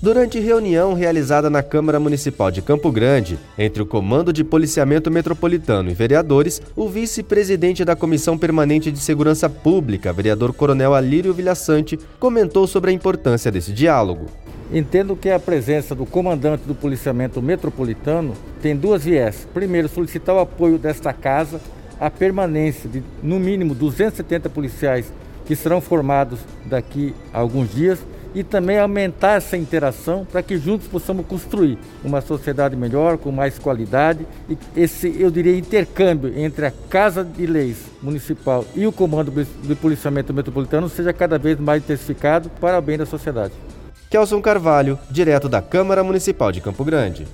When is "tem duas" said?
18.62-19.02